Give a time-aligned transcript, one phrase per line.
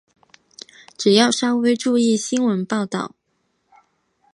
[0.97, 3.13] 只要稍微注意新闻报导